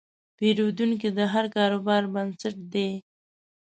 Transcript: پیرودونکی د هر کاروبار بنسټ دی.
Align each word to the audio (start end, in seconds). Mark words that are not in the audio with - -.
پیرودونکی 0.37 1.09
د 1.17 1.19
هر 1.33 1.45
کاروبار 1.55 2.03
بنسټ 2.13 2.55
دی. 2.73 2.89